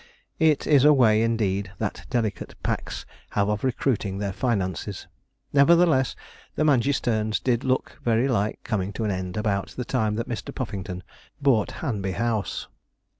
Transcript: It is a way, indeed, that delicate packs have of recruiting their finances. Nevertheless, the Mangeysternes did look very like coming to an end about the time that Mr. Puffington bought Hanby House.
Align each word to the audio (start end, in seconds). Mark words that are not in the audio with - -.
It 0.39 0.65
is 0.65 0.83
a 0.83 0.91
way, 0.93 1.21
indeed, 1.21 1.73
that 1.77 2.07
delicate 2.09 2.55
packs 2.63 3.05
have 3.33 3.49
of 3.49 3.63
recruiting 3.63 4.17
their 4.17 4.33
finances. 4.33 5.05
Nevertheless, 5.53 6.15
the 6.55 6.63
Mangeysternes 6.63 7.39
did 7.39 7.63
look 7.63 7.99
very 8.03 8.27
like 8.27 8.63
coming 8.63 8.93
to 8.93 9.03
an 9.03 9.11
end 9.11 9.37
about 9.37 9.75
the 9.77 9.85
time 9.85 10.15
that 10.15 10.27
Mr. 10.27 10.55
Puffington 10.55 11.03
bought 11.39 11.69
Hanby 11.83 12.13
House. 12.13 12.67